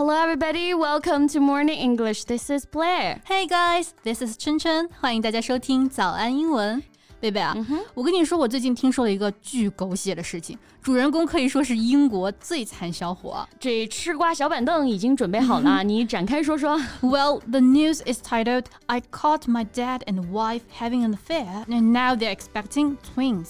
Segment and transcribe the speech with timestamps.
[0.00, 0.72] Hello, everybody.
[0.72, 2.24] Welcome to Morning English.
[2.24, 3.20] This is Blair.
[3.26, 6.82] Hey guys, this is 琛琛，欢迎大家收听早安英文。
[7.20, 13.46] 贝贝啊嗯哼我跟你说，我最近听说了一个巨狗血的事情，主人公可以说是英国最惨小伙。
[13.58, 16.80] 这吃瓜小板凳已经准备好了，你展开说说。
[17.02, 22.16] Well, the news is titled "I Caught My Dad and Wife Having an Affair, and Now
[22.16, 23.48] They're Expecting Twins."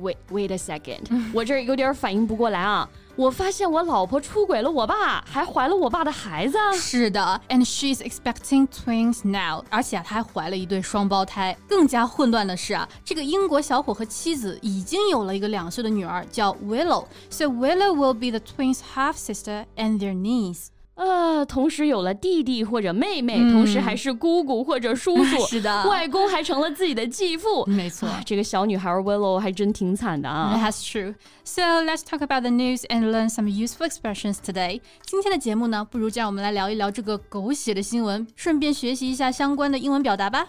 [0.00, 2.88] Wait, wait a second，我这儿有点反应不过来啊。
[3.20, 6.56] 我发现我老婆出轨了我爸，还怀了我爸的孩子。
[6.74, 11.54] 是的，and she's expecting twins now，而且她还怀了一对双胞胎。
[11.68, 20.68] 更加混乱的是啊，这个英国小伙和妻子已经有了一个两岁的女儿，叫 Willow，so Willow will be the twins' half sister and their niece。
[21.00, 27.64] 呃，同时有了弟弟或者妹妹，同时还是姑姑或者叔叔， 是的， 外公还成了自己的继父。
[27.64, 30.54] 没错，这个小女孩 Willow 还真挺惨的啊。
[30.62, 31.14] That's true.
[31.42, 34.82] So let's talk about the news and learn some useful expressions today.
[35.06, 40.48] 今天的节目呢，不如就让，我们来聊一聊这个狗血的新闻，顺便学习一下相关的英文表达吧。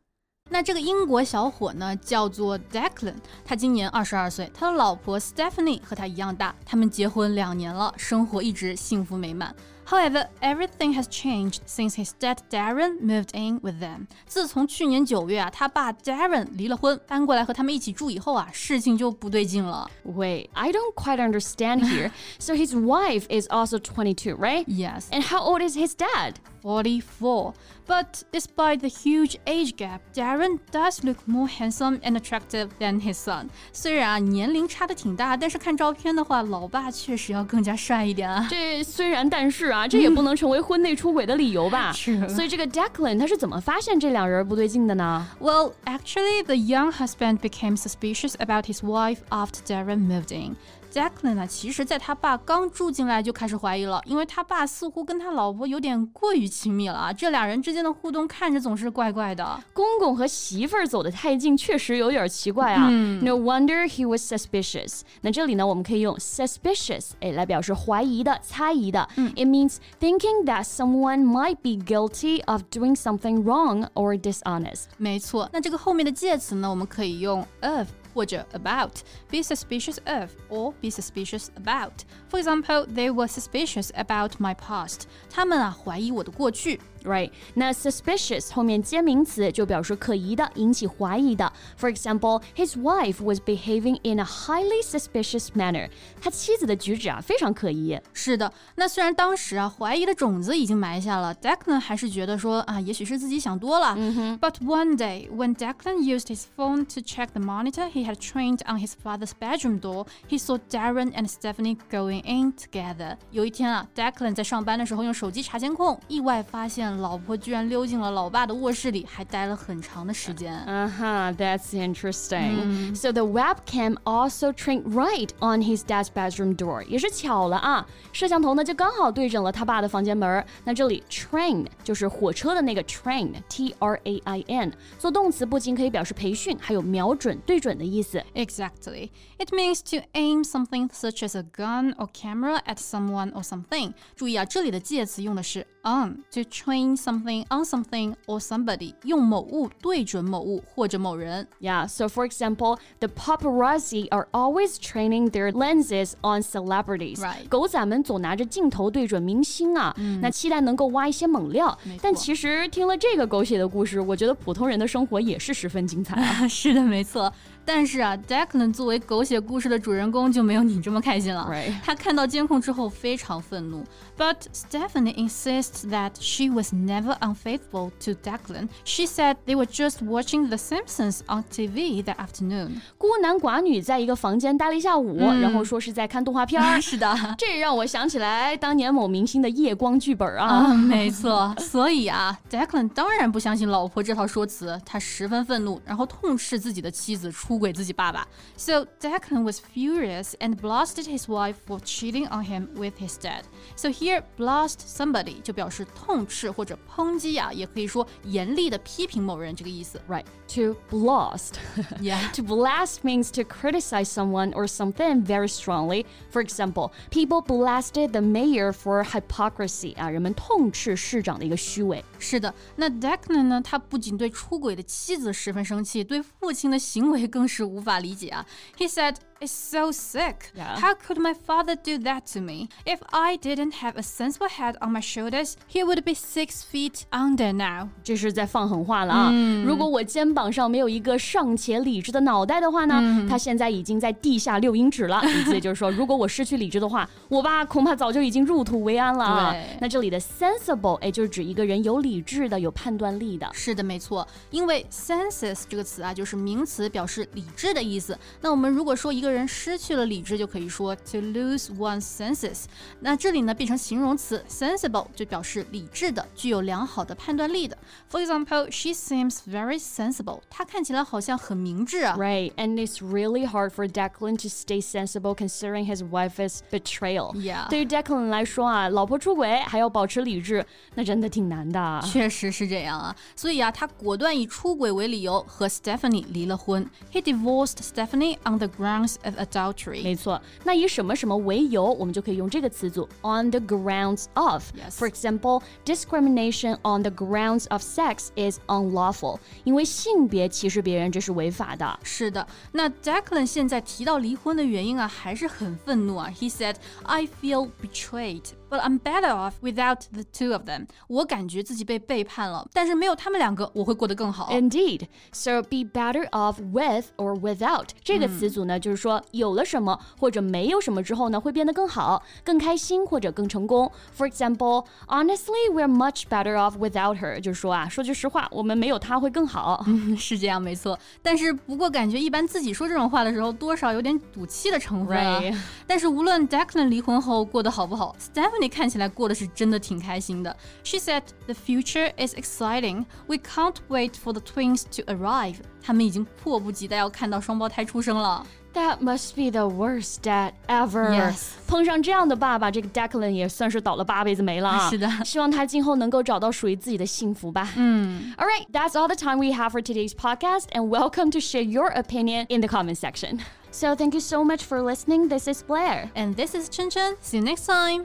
[0.50, 9.54] 那这个英国小伙呢，叫做 Declan，他今年二十二岁，他的老婆 Stephanie 和他一样大，他们结婚两年了，生活一直幸福美满。
[9.88, 14.06] However, everything has changed since his dad Darren moved in with them.
[14.26, 19.88] 自从去年九月啊，他爸 Darren 离了婚，搬过来和他们一起住以后啊，事情就不对劲了。
[20.04, 22.10] Wait, I don't quite understand here.
[22.40, 24.64] so his wife is also 22, right?
[24.66, 25.04] Yes.
[25.10, 26.34] And how old is his dad?
[26.62, 27.54] 44.
[27.86, 33.14] But despite the huge age gap, Darren does look more handsome and attractive than his
[33.14, 33.48] son.
[33.72, 38.46] 虽然啊年龄差的挺大，但是看照片的话，老爸确实要更加帅一点啊。
[38.50, 41.92] 这虽然但是啊，这也不能成为婚内出轨的理由吧？
[41.92, 42.28] 是。
[42.28, 45.26] 所以这个 Declan 他是怎么发现这两人不对劲的呢？
[45.40, 50.56] Well, actually, the young husband became suspicious about his wife after Darren moved in.
[50.91, 59.57] Declan 呢，其实在他爸刚住进来就开始怀疑了，因为他爸似乎跟他老婆有点过于亲密了啊，这俩人之间的互动看着总是怪怪的。
[59.71, 62.87] 公公和媳妇儿走得太近，确实有点奇怪啊。
[62.89, 65.01] 嗯、no wonder he was suspicious。
[65.21, 69.07] 那这里呢，我们可以用 suspicious 哎来表示怀疑的、猜疑的。
[69.15, 74.85] 嗯、It means thinking that someone might be guilty of doing something wrong or dishonest。
[74.97, 77.87] 没错，那这个后面的介词呢，我们可以用 of。
[78.14, 82.04] 或者 about, be suspicious of or be suspicious about.
[82.28, 85.02] For example, they were suspicious about my past.
[85.30, 86.80] 他们啊怀疑我的过去。
[87.04, 91.52] Right，那 suspicious 后面接名词就表示可疑的、引起怀疑的。
[91.78, 95.88] For example, his wife was behaving in a highly suspicious manner.
[96.20, 97.96] 他妻子的举止啊非常可疑。
[98.12, 103.94] 是的，那虽然当时啊怀疑的种子已经埋下了，Declan 还是觉得说啊，也许是自己想多了。
[103.94, 104.38] Mm -hmm.
[104.40, 108.62] But one day, when Declan used his phone to check the monitor he had trained
[108.66, 113.16] on his father's bedroom door, he saw Darren and Stephanie going in together.
[113.30, 116.89] 有一天啊，Declan 在上班的时候用手机查监控，意外发现。
[116.98, 120.52] 老婆居然溜进了老爸的卧室里，还待了很长的时间。
[120.66, 122.94] Uh huh, that's interesting.
[122.94, 126.82] So the webcam also trained right on his dad's bedroom door.
[126.86, 130.44] 也是巧了啊，摄像头呢就刚好对准了他爸的房间门。
[130.64, 138.22] 那这里 train 就是火车的那个 train，T R A I N，做动词不仅可以表示培训，还有瞄准、对准的意思。
[138.34, 143.92] Exactly, it means to aim something such as a gun or camera at someone or something.
[144.14, 151.47] 注意啊，这里的介词用的是 on to train something on something or somebody，用某物对准某物或者某人。
[151.59, 157.19] Yeah, so for example, the paparazzi are always training their lenses on celebrities.
[157.19, 157.47] Right.
[157.49, 161.77] 狗仔们总拿着镜头对准明星啊，那期待能够挖一些猛料。
[162.01, 166.47] 但其实听了这个狗血的故事，我觉得普通人的生活也是十分精彩啊。
[166.47, 167.31] 是的，没错。
[167.63, 171.49] 但是啊，Declan 作为狗血故事的主人公就没有你这么开心了。
[171.83, 173.83] 他看到监控之后非常愤怒。
[174.17, 178.67] But Stephanie insists that she was never unfaithful to Declan.
[178.83, 182.81] She said they were just watching The Simpsons on TV that afternoon.
[182.97, 186.81] 孤男寡女在一个房间待了一下午，嗯、然后说是在看动画片儿。
[186.81, 190.47] 是的，这让我想起来当年某明星的夜光剧本啊。
[190.47, 191.53] 啊，没错。
[191.59, 197.50] 所以啊，Declan 当然不相信老婆这套说辞，他十分愤怒，然后痛斥自己的妻子出。
[197.50, 198.26] 出轨自己爸爸。
[198.56, 203.42] So Declan was furious and blasted his wife for cheating on him with his dad.
[203.76, 210.00] So here, blast somebody 就表示痛斥或者抨击啊，也可以说严厉的批评某人这个意思。
[210.08, 210.24] Right.
[210.54, 211.54] To blast.
[212.00, 212.30] Yeah.
[212.34, 216.06] to blast means to criticize someone or something very strongly.
[216.30, 219.96] For example, people blasted the mayor for hypocrisy.
[219.96, 222.04] 啊，人们痛斥市长的一个虚伪。
[222.18, 223.60] 是的，那 Declan 呢？
[223.60, 228.46] 他不仅对出轨的妻子十分生气，对父亲的行为更 是无法理解啊。
[228.78, 229.16] He said.
[229.41, 230.51] It's so sick.
[230.55, 230.79] Yeah.
[230.79, 232.69] How could my father do that to me?
[232.85, 237.05] If I didn't have a sensible head on my shoulders, he would be six feet
[237.09, 237.87] under now.
[238.03, 239.31] 这是在放狠话了啊！
[239.65, 245.19] 如果我肩膀上没有一个尚且理智的脑袋的话呢，他现在已经在地下六英尺了。
[245.25, 249.55] 意思也就是说，如果我失去理智的话，我爸恐怕早就已经入土为安了啊！
[249.79, 253.49] 那这里的 sensible，哎，就是指一个人有理智的、有判断力的。
[253.53, 258.15] 是的，没错，因为 senses 这个词啊，就是名词，表示理智的意思。
[258.41, 262.64] 那我们如果说一个人失去了理智，就可以说 to lose one's senses。
[263.00, 267.76] 那这里呢变成形容词 sensible，就表示理智的，具有良好的判断力的。
[268.10, 270.40] For example, she seems very sensible。
[270.48, 272.16] 她看起来好像很明智啊。
[272.16, 277.34] Right, and it's really hard for Declan to stay sensible considering his wife's betrayal.
[277.34, 277.68] Yeah.
[277.68, 280.64] 对于 Declan 来说啊，老婆出轨还要保持理智，
[280.94, 282.02] 那真的挺难的。
[282.04, 286.88] 确实是这样啊，所以啊，他果断以出轨为理由和 Stephanie 离了婚。
[287.12, 290.02] He divorced Stephanie on the grounds of adultery。
[290.02, 294.64] 没错，那以什么什么为由，我们就可以用这个词组 on the grounds of。
[294.74, 294.96] Yes.
[294.98, 299.38] For example, discrimination on the grounds of sex is unlawful.
[299.64, 301.98] 因为性别歧视别人，这是违法的。
[302.02, 306.30] 是的，那 Declan 现在提到离婚的原因啊，还是很愤怒啊。
[306.34, 314.48] He said, "I feel betrayed, but I'm better off without the two of them." 我感觉自己被背叛了，但是没有他们两个，我会过得更好。
[314.50, 323.90] Indeed, so be better off with or without 这个词组呢，就是说有了什么或者没有什么之后呢，会变得更好、更开心或者更成功。
[324.16, 327.40] For example, honestly, we're much better off without her。
[327.40, 329.84] 就是说啊，说句实话，我们没有她会更好。
[330.18, 330.98] 是这样，没错。
[331.22, 335.40] 但是不过感觉一般自己说这种话的时候，多少有点赌气的成分啊。
[335.40, 335.56] Right
[335.86, 340.56] 但是无论 Declan 离婚后过得好不好，Stephanie 看起来过得是真的挺开心的。
[340.84, 343.06] She said the future is exciting.
[343.26, 345.56] We can't wait for the twins to arrive.
[345.82, 348.46] 他们已经迫不及待要看到双胞胎出生了。
[348.74, 351.10] That must be the worst dad ever.
[351.10, 354.90] Yes 碰上这样的爸爸，这个 Declan 也算是倒了八辈子霉了啊。
[354.90, 357.72] 是的希望他今后能够找到属于自己的幸福吧。
[357.76, 361.62] 嗯， All right, that's all the time we have for today's podcast, and welcome to share
[361.62, 363.40] your opinion in the comment section.
[363.70, 365.28] So thank you so much for listening.
[365.28, 366.10] This is Blair.
[366.14, 367.16] And this is Chen Chen.
[367.22, 368.04] See you next time.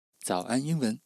[0.23, 0.99] 早安英文。